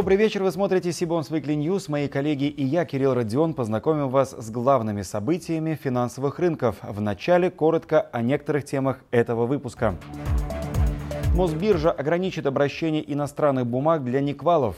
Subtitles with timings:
[0.00, 1.90] Добрый вечер, вы смотрите Сибонс Weekly News.
[1.90, 6.76] Мои коллеги и я, Кирилл Родион, познакомим вас с главными событиями финансовых рынков.
[6.80, 9.96] В начале коротко о некоторых темах этого выпуска.
[11.34, 14.76] Мосбиржа ограничит обращение иностранных бумаг для неквалов.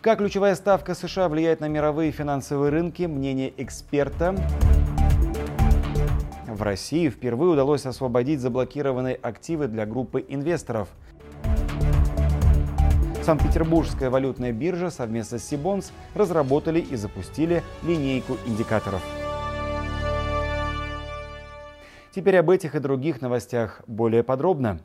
[0.00, 3.02] Как ключевая ставка США влияет на мировые финансовые рынки?
[3.02, 4.34] Мнение эксперта.
[6.46, 10.88] В России впервые удалось освободить заблокированные активы для группы инвесторов–
[13.26, 19.02] Санкт-Петербургская валютная биржа совместно с Сибонс разработали и запустили линейку индикаторов.
[22.14, 24.78] Теперь об этих и других новостях более подробно.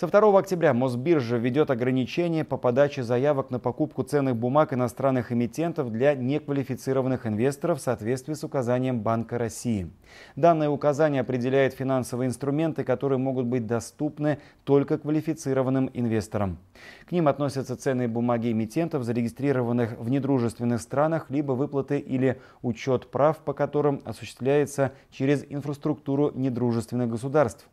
[0.00, 5.90] Со 2 октября Мосбиржа введет ограничения по подаче заявок на покупку ценных бумаг иностранных эмитентов
[5.90, 9.90] для неквалифицированных инвесторов в соответствии с указанием Банка России.
[10.36, 16.58] Данное указание определяет финансовые инструменты, которые могут быть доступны только квалифицированным инвесторам.
[17.04, 23.38] К ним относятся ценные бумаги эмитентов, зарегистрированных в недружественных странах, либо выплаты или учет прав,
[23.38, 27.68] по которым осуществляется через инфраструктуру недружественных государств.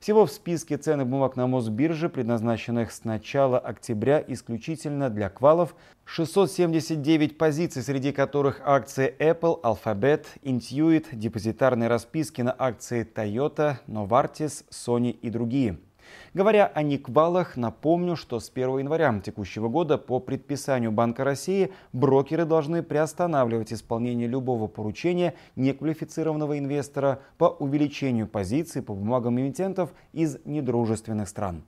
[0.00, 7.38] Всего в списке ценных бумаг на Мосбирже, предназначенных с начала октября исключительно для квалов, 679
[7.38, 15.30] позиций, среди которых акции Apple, Alphabet, Intuit, депозитарные расписки на акции Toyota, Novartis, Sony и
[15.30, 15.78] другие–
[16.34, 22.44] Говоря о Никвалах, напомню, что с 1 января текущего года по предписанию Банка России брокеры
[22.44, 31.28] должны приостанавливать исполнение любого поручения неквалифицированного инвестора по увеличению позиций по бумагам эмитентов из недружественных
[31.28, 31.64] стран.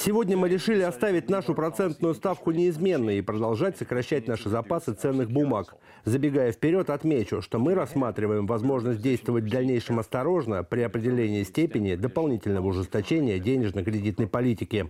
[0.00, 5.74] Сегодня мы решили оставить нашу процентную ставку неизменной и продолжать сокращать наши запасы ценных бумаг.
[6.04, 12.68] Забегая вперед, отмечу, что мы рассматриваем возможность действовать в дальнейшем осторожно при определении степени дополнительного
[12.68, 14.88] ужесточения денежно-кредитной политики.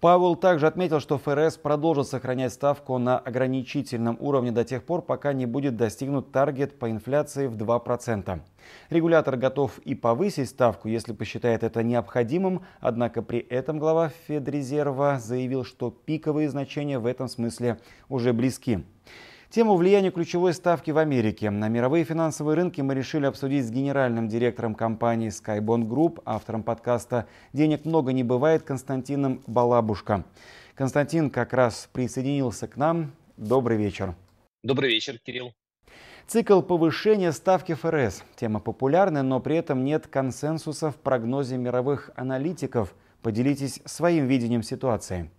[0.00, 5.32] Павел также отметил, что ФРС продолжит сохранять ставку на ограничительном уровне до тех пор, пока
[5.32, 8.40] не будет достигнут таргет по инфляции в 2%.
[8.90, 15.64] Регулятор готов и повысить ставку, если посчитает это необходимым, однако при этом глава Федрезерва заявил,
[15.64, 18.84] что пиковые значения в этом смысле уже близки.
[19.50, 24.28] Тему влияния ключевой ставки в Америке на мировые финансовые рынки мы решили обсудить с генеральным
[24.28, 30.24] директором компании Skybond Group, автором подкаста «Денег много не бывает» Константином Балабушко.
[30.74, 33.12] Константин как раз присоединился к нам.
[33.38, 34.14] Добрый вечер.
[34.62, 35.54] Добрый вечер, Кирилл.
[36.26, 38.24] Цикл повышения ставки ФРС.
[38.36, 42.94] Тема популярная, но при этом нет консенсуса в прогнозе мировых аналитиков.
[43.22, 45.30] Поделитесь своим видением ситуации.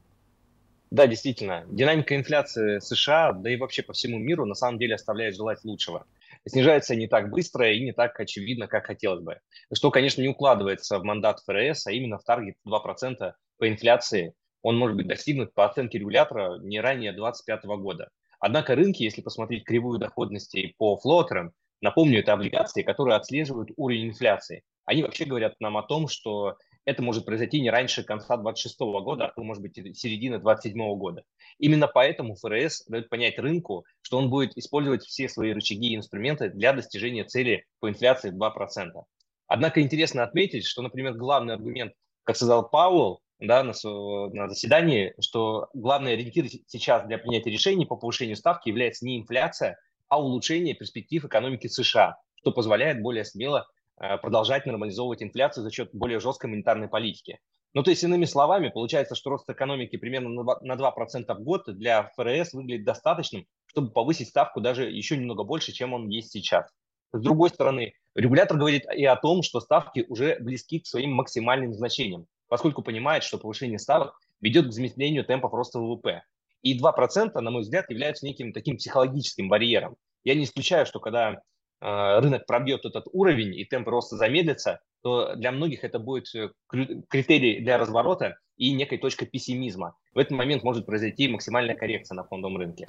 [0.91, 5.35] Да, действительно, динамика инфляции США, да и вообще по всему миру на самом деле оставляет
[5.35, 6.07] желать лучшего.
[6.47, 9.39] Снижается не так быстро и не так очевидно, как хотелось бы.
[9.71, 14.33] Что, конечно, не укладывается в мандат ФРС, а именно в таргет 2% по инфляции.
[14.63, 18.09] Он может быть достигнут по оценке регулятора не ранее 2025 года.
[18.39, 24.63] Однако рынки, если посмотреть кривую доходности по флотерам, напомню, это облигации, которые отслеживают уровень инфляции.
[24.85, 29.25] Они вообще говорят нам о том, что это может произойти не раньше конца 2026 года,
[29.27, 31.23] а то, может быть, середины 2027 года.
[31.57, 36.49] Именно поэтому ФРС дает понять рынку, что он будет использовать все свои рычаги и инструменты
[36.49, 39.03] для достижения цели по инфляции в 2%.
[39.47, 45.69] Однако интересно отметить, что, например, главный аргумент, как сказал Пауэлл да, на, на заседании, что
[45.73, 51.25] главный ориентир сейчас для принятия решений по повышению ставки является не инфляция, а улучшение перспектив
[51.25, 53.67] экономики США, что позволяет более смело
[54.21, 57.39] продолжать нормализовывать инфляцию за счет более жесткой монетарной политики.
[57.73, 60.29] Ну, то есть, иными словами, получается, что рост экономики примерно
[60.61, 65.71] на 2% в год для ФРС выглядит достаточным, чтобы повысить ставку даже еще немного больше,
[65.71, 66.67] чем он есть сейчас.
[67.11, 71.73] С другой стороны, регулятор говорит и о том, что ставки уже близки к своим максимальным
[71.73, 76.23] значениям, поскольку понимает, что повышение ставок ведет к замедлению темпов роста ВВП.
[76.63, 79.95] И 2%, на мой взгляд, являются неким таким психологическим барьером.
[80.23, 85.35] Я не исключаю, что когда Э, рынок пробьет этот уровень и темп роста замедлится, то
[85.35, 89.95] для многих это будет э, критерий для разворота и некой точкой пессимизма.
[90.13, 92.87] В этот момент может произойти максимальная коррекция на фондовом рынке.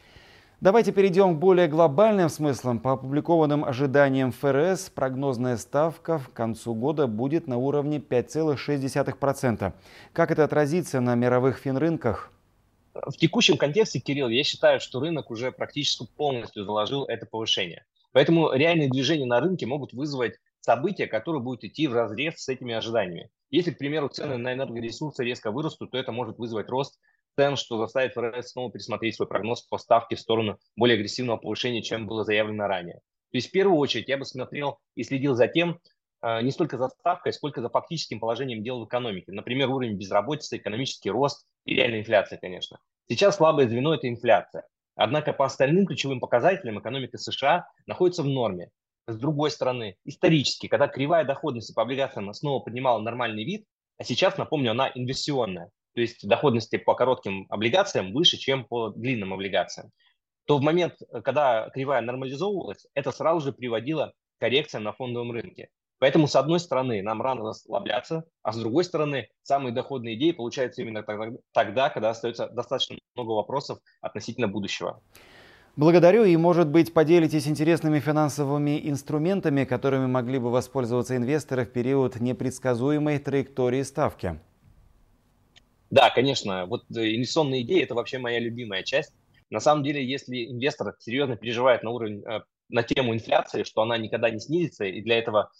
[0.60, 2.80] Давайте перейдем к более глобальным смыслам.
[2.80, 9.72] По опубликованным ожиданиям ФРС, прогнозная ставка в концу года будет на уровне 5,6%.
[10.12, 12.30] Как это отразится на мировых финрынках?
[12.92, 17.86] В текущем контексте, Кирилл, я считаю, что рынок уже практически полностью заложил это повышение.
[18.12, 22.74] Поэтому реальные движения на рынке могут вызвать события, которые будут идти в разрез с этими
[22.74, 23.30] ожиданиями.
[23.50, 26.98] Если, к примеру, цены на энергоресурсы резко вырастут, то это может вызвать рост
[27.36, 31.82] цен, что заставит ФРС снова пересмотреть свой прогноз по ставке в сторону более агрессивного повышения,
[31.82, 33.00] чем было заявлено ранее.
[33.32, 35.78] То есть в первую очередь я бы смотрел и следил за тем,
[36.22, 39.32] э, не столько за ставкой, сколько за фактическим положением дел в экономике.
[39.32, 42.78] Например, уровень безработицы, экономический рост и реальная инфляция, конечно.
[43.08, 44.66] Сейчас слабое звено– это инфляция.
[45.02, 48.68] Однако по остальным ключевым показателям экономика США находится в норме.
[49.06, 53.64] С другой стороны, исторически, когда кривая доходности по облигациям снова поднимала нормальный вид,
[53.96, 59.32] а сейчас, напомню, она инвестиционная, то есть доходности по коротким облигациям выше, чем по длинным
[59.32, 59.90] облигациям,
[60.44, 65.70] то в момент, когда кривая нормализовывалась, это сразу же приводило к коррекциям на фондовом рынке.
[66.00, 70.80] Поэтому, с одной стороны, нам рано расслабляться, а с другой стороны, самые доходные идеи получаются
[70.80, 71.04] именно
[71.52, 75.02] тогда, когда остается достаточно много вопросов относительно будущего.
[75.76, 82.18] Благодарю и, может быть, поделитесь интересными финансовыми инструментами, которыми могли бы воспользоваться инвесторы в период
[82.18, 84.40] непредсказуемой траектории ставки.
[85.90, 86.64] Да, конечно.
[86.64, 89.12] Вот э, инвестиционные идеи– это вообще моя любимая часть.
[89.50, 93.98] На самом деле, если инвестор серьезно переживает на уровень, э, на тему инфляции, что она
[93.98, 95.50] никогда не снизится, и для этого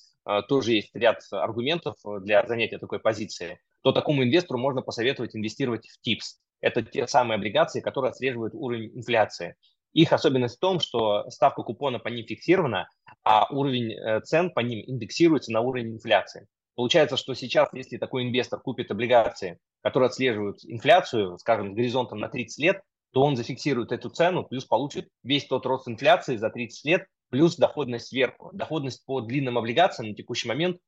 [0.49, 6.01] тоже есть ряд аргументов для занятия такой позиции, то такому инвестору можно посоветовать инвестировать в
[6.01, 6.39] ТИПС.
[6.61, 9.57] Это те самые облигации, которые отслеживают уровень инфляции.
[9.93, 12.89] Их особенность в том, что ставка купона по ним фиксирована,
[13.25, 16.47] а уровень цен по ним индексируется на уровень инфляции.
[16.77, 22.29] Получается, что сейчас, если такой инвестор купит облигации, которые отслеживают инфляцию, скажем, с горизонтом на
[22.29, 26.85] 30 лет, то он зафиксирует эту цену, плюс получит весь тот рост инфляции за 30
[26.85, 28.51] лет, плюс доходность сверху.
[28.53, 30.79] Доходность по длинным облигациям на текущий момент,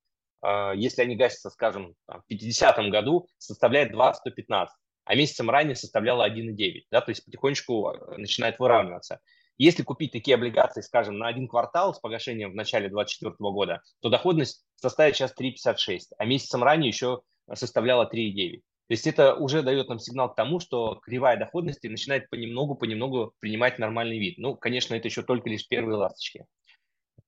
[0.40, 4.74] а, если они гасятся, скажем, в 50 году, составляет 2,115,
[5.04, 6.82] а месяцем ранее составляла 1,9.
[6.90, 9.20] Да, то есть потихонечку а, начинает выравниваться.
[9.58, 14.08] Если купить такие облигации, скажем, на один квартал с погашением в начале 2024 года, то
[14.08, 17.20] доходность составит сейчас 3,56, а месяцем ранее еще
[17.52, 18.62] составляла 3,9.
[18.92, 23.78] То есть это уже дает нам сигнал к тому, что кривая доходности начинает понемногу-понемногу принимать
[23.78, 24.34] нормальный вид.
[24.36, 26.44] Ну, конечно, это еще только лишь первые ласточки.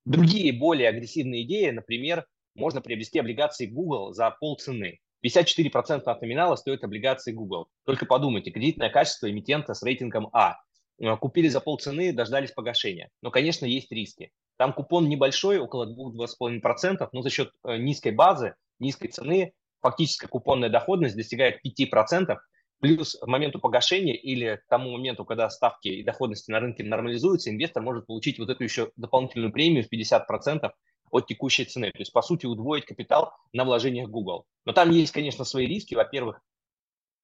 [0.05, 5.00] Другие более агрессивные идеи, например, можно приобрести облигации Google за полцены.
[5.25, 7.69] 54% от номинала стоят облигации Google.
[7.87, 10.58] Только подумайте, кредитное качество эмитента с рейтингом А.
[11.00, 13.08] Э, купили за полцены, дождались погашения.
[13.22, 14.32] Но, конечно, есть риски.
[14.58, 20.70] Там купон небольшой, около 2-2,5%, но за счет э, низкой базы, низкой цены, фактическая купонная
[20.70, 22.38] доходность достигает 5%,
[22.81, 27.50] плюс к моменту погашения или к тому моменту, когда ставки и доходности на рынке нормализуются,
[27.50, 30.70] инвестор может получить вот эту еще дополнительную премию в 50%
[31.10, 31.90] от текущей цены.
[31.92, 34.46] То есть, по сути, удвоить капитал на вложениях Google.
[34.64, 35.94] Но там есть, конечно, свои риски.
[35.94, 36.40] Во-первых,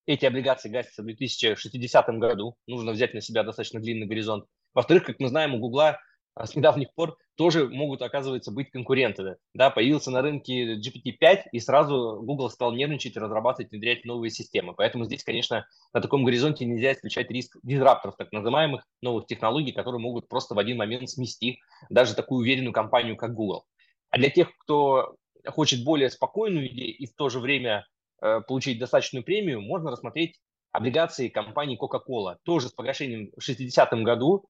[0.07, 2.57] эти облигации гасятся в 2060 году.
[2.67, 4.45] Нужно взять на себя достаточно длинный горизонт.
[4.75, 5.99] Во-вторых, как мы знаем, у Гугла
[6.35, 9.37] а, с недавних пор тоже могут, оказывается, быть конкуренты.
[9.55, 14.75] Да, появился на рынке GPT-5, и сразу Google стал нервничать, разрабатывать, внедрять новые системы.
[14.75, 20.01] Поэтому здесь, конечно, на таком горизонте нельзя исключать риск дизрапторов, так называемых новых технологий, которые
[20.01, 23.65] могут просто в один момент смести даже такую уверенную компанию, как Google.
[24.11, 27.87] А для тех, кто хочет более спокойную идею и в то же время
[28.23, 30.41] Э, получить достаточную премию, можно рассмотреть
[30.73, 34.45] облигации компании Coca-Cola, тоже с погашением в 60-м году.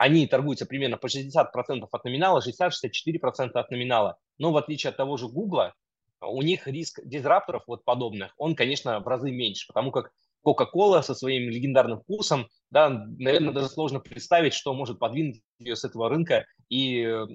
[0.00, 4.16] Они торгуются примерно по 60% от номинала, 60-64% от номинала.
[4.38, 5.72] Но в отличие от того же Google,
[6.22, 10.10] у них риск дизрапторов вот подобных, он, конечно, в разы меньше, потому как
[10.42, 15.84] Coca-Cola со своим легендарным вкусом, да, наверное, даже сложно представить, что может подвинуть ее с
[15.84, 17.26] этого рынка и э,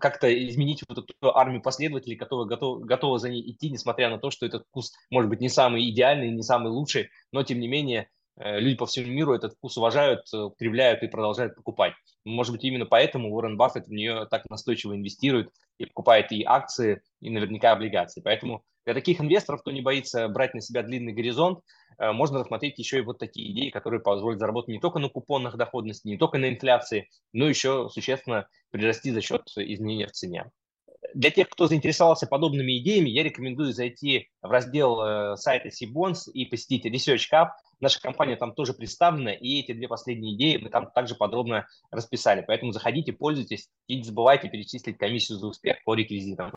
[0.00, 4.30] как-то изменить вот эту армию последователей, которые готовы, готовы за ней идти, несмотря на то,
[4.30, 8.08] что этот вкус может быть не самый идеальный, не самый лучший, но тем не менее
[8.36, 11.94] люди по всему миру этот вкус уважают, э, употребляют и продолжают покупать.
[12.24, 17.02] Может быть, именно поэтому Уоррен Баффет в нее так настойчиво инвестирует и покупает и акции,
[17.20, 18.20] и наверняка облигации.
[18.22, 21.60] Поэтому для таких инвесторов, кто не боится брать на себя длинный горизонт,
[21.98, 25.56] Э, можно рассмотреть еще и вот такие идеи, которые позволят заработать не только на купонах
[25.56, 30.50] доходности, не только на инфляции, но еще существенно прирасти за счет изменения в цене.
[31.14, 36.46] Для тех, кто заинтересовался подобными идеями, я рекомендую зайти в раздел э, сайта Cbonds и
[36.46, 37.48] посетить Research Hub.
[37.80, 42.44] Наша компания там тоже представлена, и эти две последние идеи мы там также подробно расписали.
[42.46, 46.52] Поэтому заходите, пользуйтесь и не забывайте перечислить комиссию за успех по реквизитам.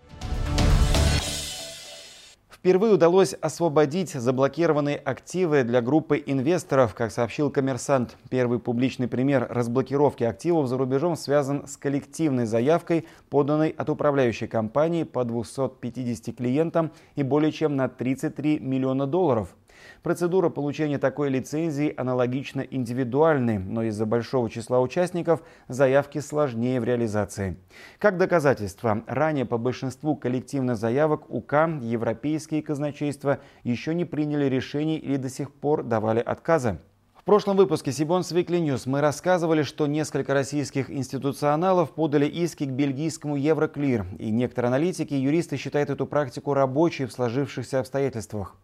[2.68, 8.18] Впервые удалось освободить заблокированные активы для группы инвесторов, как сообщил коммерсант.
[8.30, 15.04] Первый публичный пример разблокировки активов за рубежом связан с коллективной заявкой, поданной от управляющей компании
[15.04, 19.56] по 250 клиентам и более чем на 33 миллиона долларов.
[20.04, 27.58] Процедура получения такой лицензии аналогично индивидуальной, но из-за большого числа участников заявки сложнее в реализации.
[28.00, 35.18] Как доказательство, ранее по большинству коллективных заявок УК европейские казначейства еще не приняли решений или
[35.18, 36.80] до сих пор давали отказы.
[37.16, 42.70] В прошлом выпуске Сибонс Weekly News мы рассказывали, что несколько российских институционалов подали иски к
[42.70, 48.56] бельгийскому Евроклир, и некоторые аналитики и юристы считают эту практику рабочей в сложившихся обстоятельствах.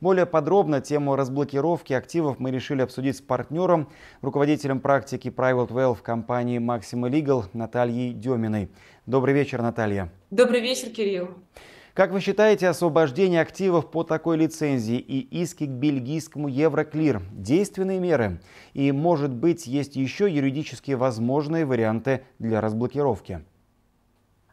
[0.00, 3.88] Более подробно тему разблокировки активов мы решили обсудить с партнером,
[4.22, 8.70] руководителем практики Private Wealth компании Maxima Legal Натальей Деминой.
[9.06, 10.12] Добрый вечер, Наталья.
[10.30, 11.30] Добрый вечер, Кирилл.
[11.94, 18.40] Как вы считаете, освобождение активов по такой лицензии и иски к бельгийскому Евроклир– действенные меры?
[18.72, 23.44] И, может быть, есть еще юридически возможные варианты для разблокировки?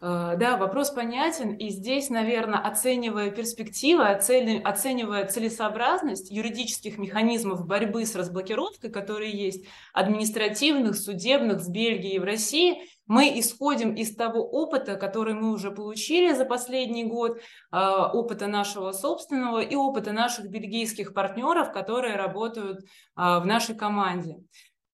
[0.02, 8.16] Э, да, вопрос понятен, и здесь, наверное, оценивая перспективы, оценивая целесообразность юридических механизмов борьбы с
[8.16, 14.96] разблокировкой, которые есть, административных, судебных в Бельгии и в России, мы исходим из того опыта,
[14.96, 21.14] который мы уже получили за последний год, э, опыта нашего собственного и опыта наших бельгийских
[21.14, 22.84] партнеров, которые работают э,
[23.16, 24.38] в нашей команде.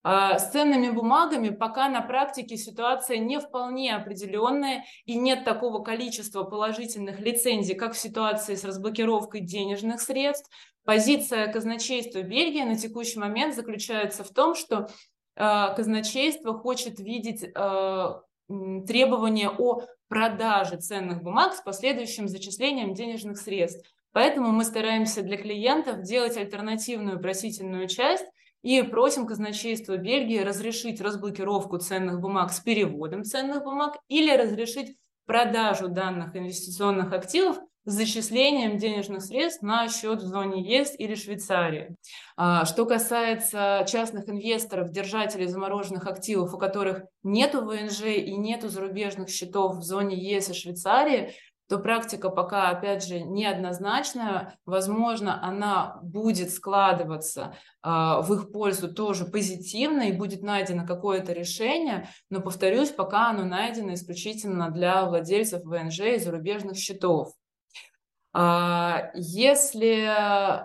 [0.10, 6.44] А, с ценными бумагами пока на практике ситуация не вполне определенная и нет такого количества
[6.44, 10.50] положительных лицензий, как в ситуации с разблокировкой денежных средств.
[10.86, 14.88] Позиция казначейства Бельгии на текущий момент заключается в том, что
[15.36, 23.86] а, казначейство хочет видеть а, требования о продаже ценных бумаг с последующим зачислением денежных средств.
[24.14, 28.26] Поэтому мы стараемся для клиентов делать альтернативную просительную часть,
[28.64, 35.90] и просим казначейство Бельгии разрешить разблокировку ценных бумаг с переводом ценных бумаг или разрешить продажу
[35.90, 41.96] данных инвестиционных активов с зачислением денежных средств на счет в зоне ЕС или Швейцарии.
[42.36, 49.30] А, что касается частных инвесторов, держателей замороженных активов, у которых нет ВНЖ и нет зарубежных
[49.30, 51.32] счетов в зоне ЕС и Швейцарии,
[51.68, 54.58] то практика пока, опять же, неоднозначная.
[54.66, 62.08] Возможно, она будет складываться э, в их пользу тоже позитивно и будет найдено какое-то решение,
[62.30, 67.34] но, повторюсь, пока оно найдено исключительно для владельцев ВНЖ и зарубежных счетов.
[68.40, 70.06] А, если,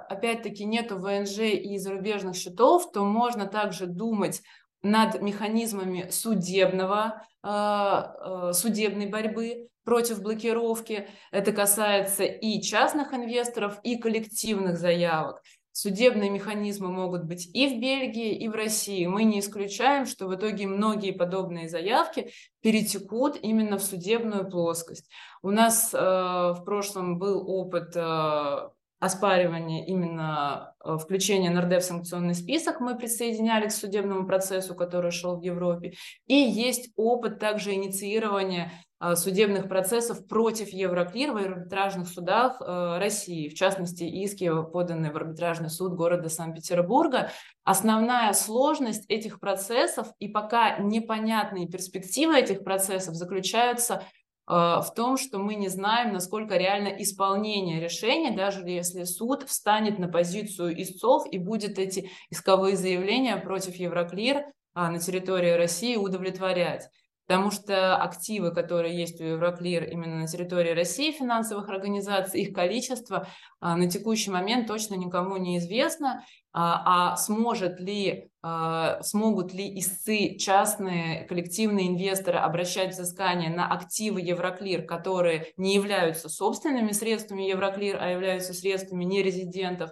[0.09, 4.43] опять-таки, нет ВНЖ и зарубежных счетов, то можно также думать
[4.83, 11.09] над механизмами судебного, а, судебной борьбы, против блокировки.
[11.31, 15.43] Это касается и частных инвесторов, и коллективных заявок.
[15.75, 19.07] Судебные механизмы могут быть и в Бельгии, и в России.
[19.07, 25.09] Мы не исключаем, что в итоге многие подобные заявки перетекут именно в судебную плоскость.
[25.43, 28.69] У нас э, в прошлом был опыт э,
[29.03, 32.79] оспаривания именно э, включения НРД в санкционный список.
[32.79, 35.95] Мы присоединяли к судебному процессу, который шел в Европе.
[36.29, 43.49] И есть опыт также инициирования а, судебных процессов против Евроклир в арбитражных судах э, России,
[43.49, 47.33] в частности, иски, поданные в арбитражный суд города Санкт-Петербурга.
[47.65, 54.22] Основная сложность этих процессов и пока непонятные перспективы этих процессов заключаются э,
[54.53, 60.09] в том, что мы не знаем, насколько реально исполнение решения, даже если суд встанет на
[60.09, 64.45] позицию истцов и будет эти исковые заявления против Евроклир
[64.75, 66.89] а, на территории России удовлетворять.
[67.33, 73.27] Потому что активы, которые есть у Евроклир именно на территории России, финансовых организаций, их количество
[73.59, 76.27] а, на текущий момент точно никому не известно.
[76.53, 84.21] А, а сможет ли, а, смогут ли истцы, частные, коллективные инвесторы обращать взыскание на активы
[84.21, 89.89] Евроклир, которые не являются собственными средствами Евроклир, а являются средствами нерезидентов,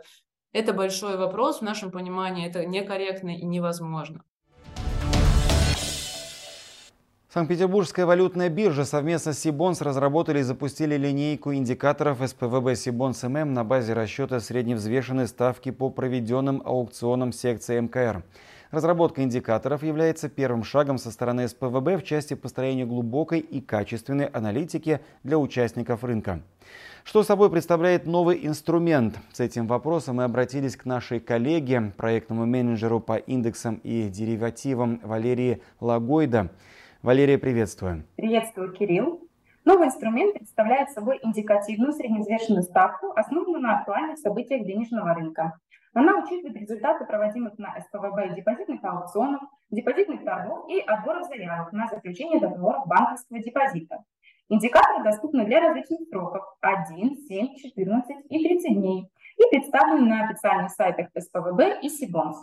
[0.52, 1.60] это большой вопрос.
[1.60, 4.24] В нашем понимании это некорректно и невозможно.
[7.32, 13.62] Санкт-Петербургская валютная биржа совместно с Сибонс разработали и запустили линейку индикаторов СПВБ Сибонс ММ на
[13.62, 18.24] базе расчета средневзвешенной ставки по проведенным аукционам секции МКР.
[18.72, 24.98] Разработка индикаторов является первым шагом со стороны СПВБ в части построения глубокой и качественной аналитики
[25.22, 26.42] для участников рынка.
[27.04, 29.20] Что собой представляет новый инструмент?
[29.32, 35.62] С этим вопросом мы обратились к нашей коллеге, проектному менеджеру по индексам и деривативам Валерии
[35.78, 36.50] Лагойда.
[37.02, 38.04] Валерия, приветствую.
[38.16, 39.26] Приветствую, Кирилл.
[39.64, 45.58] Новый инструмент представляет собой индикативную средневзвешенную ставку, основанную на актуальных событиях денежного рынка.
[45.94, 49.40] Она учитывает результаты проводимых на СПВБ депозитных аукционов,
[49.70, 54.04] депозитных торгов и отборов заявок на заключение договоров банковского депозита.
[54.50, 60.70] Индикаторы доступны для различных сроков– 1, 7, 14 и 30 дней и представлены на официальных
[60.72, 62.36] сайтах СПВБ и Сибонс.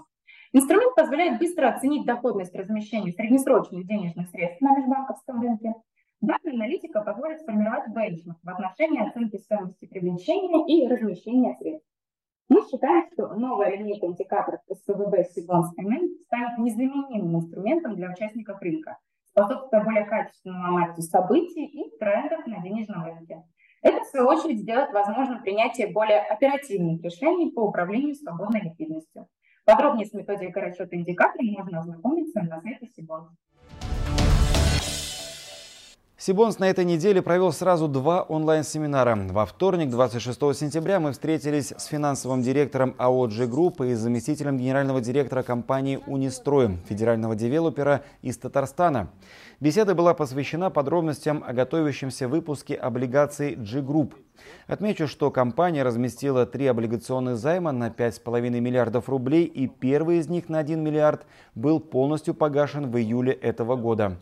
[0.58, 5.76] Инструмент позволяет быстро оценить доходность размещения среднесрочных денежных средств на межбанковском рынке.
[6.20, 11.88] Данная аналитика позволит сформировать бенчмарк в отношении оценки стоимости привлечения и размещения средств.
[12.50, 18.98] Мы считаем, что новая линейка индикаторов СПВБ Сибонс МН станет незаменимым инструментом для участников рынка,
[19.30, 23.44] способствуя более качественному анализу событий и трендов на денежном рынке.
[23.84, 29.28] Это, в свою очередь, сделает возможным принятие более оперативных решений по управлению свободной ликвидностью.
[29.68, 33.32] Подробнее с методикой расчета индикаторов можно ознакомиться на сайте Cbonds.
[36.20, 39.16] Cbonds на этой неделе провел сразу два онлайн-семинара.
[39.30, 45.44] Во вторник, 26 сентября, мы встретились с финансовым директором АО Групп и заместителем генерального директора
[45.44, 49.10] компании «Унистрой», федерального девелопера из Татарстана.
[49.60, 54.16] Беседа была посвящена подробностям о готовящемся выпуске облигаций G-Group.
[54.66, 60.50] Отмечу, что компания разместила три облигационных займа на 5,5 миллиардов рублей, и первый из них
[60.50, 64.18] на 1 миллиард был полностью погашен в июле этого года.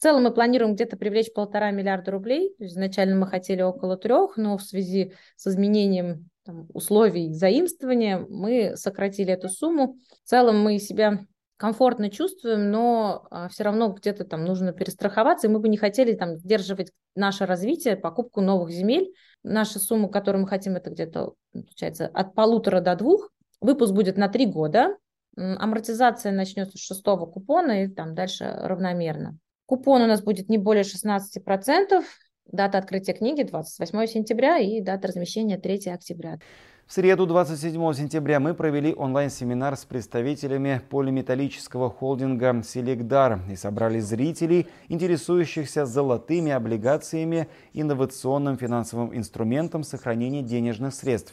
[0.00, 2.54] В целом мы планируем где-то привлечь полтора миллиарда рублей.
[2.58, 9.30] Изначально мы хотели около трех, но в связи с изменением там, условий заимствования мы сократили
[9.30, 9.98] эту сумму.
[10.24, 11.26] В целом мы себя
[11.58, 16.14] комфортно чувствуем, но а, все равно где-то там нужно перестраховаться, и мы бы не хотели
[16.14, 19.12] там сдерживать наше развитие, покупку новых земель.
[19.42, 23.28] Наша сумма, которую мы хотим, это где-то, получается, от полутора до двух.
[23.60, 24.96] Выпуск будет на три года.
[25.36, 29.38] Амортизация начнется с шестого купона и там дальше равномерно.
[29.70, 32.02] Купон у нас будет не более 16%.
[32.50, 36.40] Дата открытия книги 28 сентября и дата размещения 3 октября.
[36.88, 44.66] В среду 27 сентября мы провели онлайн-семинар с представителями полиметаллического холдинга «Селегдар» и собрали зрителей,
[44.88, 51.32] интересующихся золотыми облигациями, инновационным финансовым инструментом сохранения денежных средств.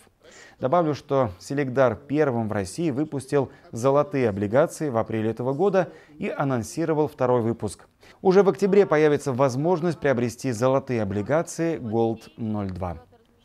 [0.59, 7.07] Добавлю, что Селегдар первым в России выпустил золотые облигации в апреле этого года и анонсировал
[7.07, 7.87] второй выпуск–
[8.21, 12.97] уже в октябре появится возможность приобрести золотые облигации Gold 02.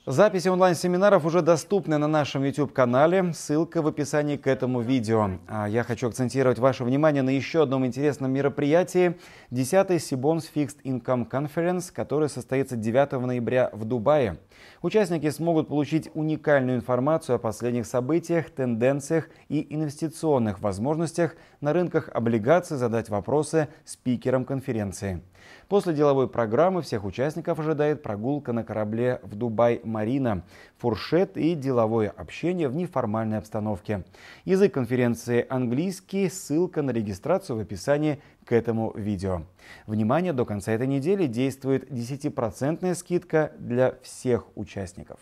[0.05, 3.33] Записи онлайн-семинаров уже доступны на нашем YouTube-канале.
[3.33, 5.39] Ссылка в описании к этому видео.
[5.47, 9.17] А я хочу акцентировать ваше внимание на еще одном интересном мероприятии.
[9.53, 14.39] 10-й Sibons Fixed Income Conference, который состоится 9 ноября в Дубае.
[14.83, 22.77] Участники смогут получить уникальную информацию о последних событиях, тенденциях и инвестиционных возможностях на рынках облигаций,
[22.77, 25.23] задать вопросы спикерам конференции.
[25.69, 30.43] После деловой программы всех участников ожидает прогулка на корабле в Дубай-Марина,
[30.79, 34.03] фуршет и деловое общение в неформальной обстановке.
[34.45, 39.43] Язык конференции английский, ссылка на регистрацию в описании к этому видео.
[39.87, 45.19] Внимание, до конца этой недели действует 10% скидка для всех участников.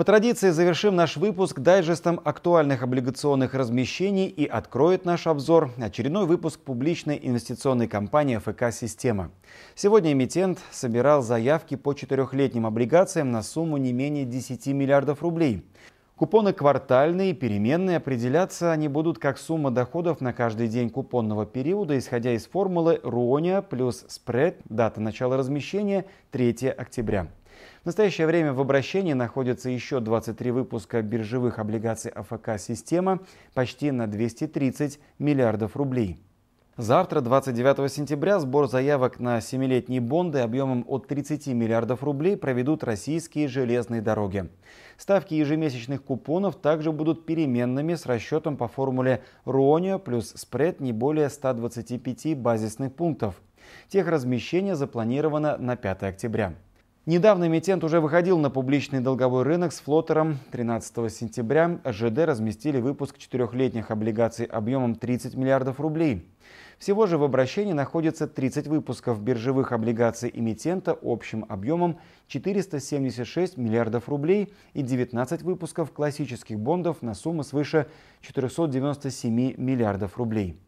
[0.00, 6.58] По традиции завершим наш выпуск дайджестом актуальных облигационных размещений и откроет наш обзор очередной выпуск
[6.60, 9.30] публичной инвестиционной компании ФК-система.
[9.74, 15.66] Сегодня эмитент собирал заявки по четырехлетним облигациям на сумму не менее 10 миллиардов рублей.
[16.20, 22.34] Купоны квартальные, переменные, определяться они будут как сумма доходов на каждый день купонного периода, исходя
[22.34, 27.28] из формулы РОНИА плюс спред, дата начала размещения 3 октября.
[27.84, 33.20] В настоящее время в обращении находятся еще 23 выпуска биржевых облигаций АФК «Система»
[33.54, 36.20] почти на 230 миллиардов рублей.
[36.80, 43.48] Завтра, 29 сентября, сбор заявок на 7-летние бонды объемом от 30 миллиардов рублей проведут российские
[43.48, 44.48] железные дороги.
[44.96, 51.28] Ставки ежемесячных купонов также будут переменными с расчетом по формуле РОНИО плюс спред не более
[51.28, 53.42] 125 базисных пунктов.
[53.88, 56.54] Техразмещение запланировано на 5 октября.
[57.06, 60.38] Недавно эмитент уже выходил на публичный долговой рынок с флотером.
[60.52, 66.28] 13 сентября ЖД разместили выпуск четырехлетних облигаций объемом 30 миллиардов рублей.
[66.80, 74.54] Всего же в обращении находится 30 выпусков биржевых облигаций эмитента общим объемом 476 миллиардов рублей
[74.72, 77.86] и 19 выпусков классических бондов на сумму свыше
[78.22, 80.58] 497 миллиардов рублей.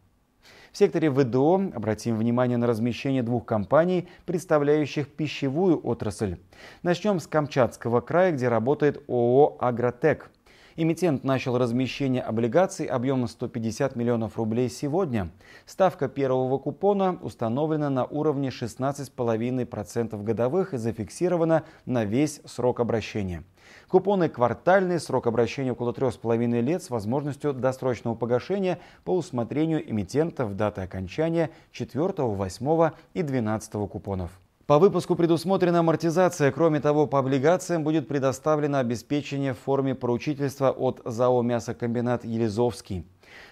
[0.71, 6.37] В секторе ВДО обратим внимание на размещение двух компаний, представляющих пищевую отрасль.
[6.83, 10.29] Начнем с Камчатского края, где работает ООО «Агротек».
[10.75, 15.29] Эмитент начал размещение облигаций объемом 150 миллионов рублей сегодня.
[15.67, 23.43] Ставка первого купона установлена на уровне 16,5% годовых и зафиксирована на весь срок обращения.
[23.87, 30.81] Купоны квартальные, срок обращения около 3,5 лет с возможностью досрочного погашения по усмотрению эмитентов даты
[30.81, 34.31] окончания 4, 8 и 12 купонов.
[34.65, 36.49] По выпуску предусмотрена амортизация.
[36.49, 43.05] Кроме того, по облигациям будет предоставлено обеспечение в форме поручительства от ЗАО «Мясокомбинат Елизовский».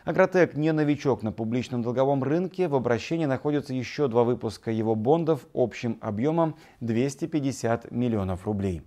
[0.06, 2.69] Агротек не новичок на публичном долговом рынке.
[2.69, 8.82] В обращении находятся еще два выпуска его бондов общим объемом 250 миллионов рублей.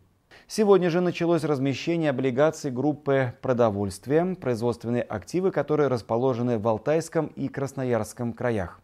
[0.47, 8.33] Сегодня же началось размещение облигаций группы «Продовольствие», производственные активы, которые расположены в Алтайском и Красноярском
[8.33, 8.81] краях.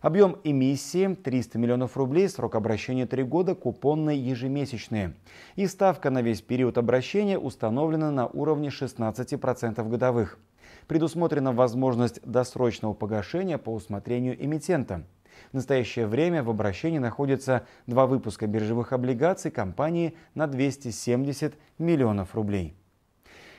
[0.00, 5.14] Объем эмиссии 300 миллионов рублей, срок обращения 3 года, купонные ежемесячные.
[5.56, 10.38] И ставка на весь период обращения установлена на уровне 16% годовых.
[10.88, 15.04] Предусмотрена возможность досрочного погашения по усмотрению эмитента.
[15.50, 22.74] В настоящее время в обращении находятся два выпуска биржевых облигаций компании на 270 миллионов рублей.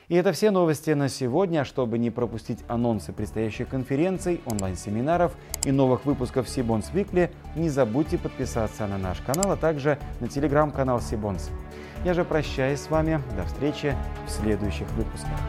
[0.08, 1.64] И это все новости на сегодня.
[1.64, 5.32] Чтобы не пропустить анонсы предстоящих конференций, онлайн-семинаров
[5.64, 11.00] и новых выпусков Сибонс Викли, не забудьте подписаться на наш канал, а также на телеграм-канал
[11.00, 11.50] Сибонс.
[12.04, 13.22] Я же прощаюсь с вами.
[13.36, 15.40] До встречи в следующих выпусках.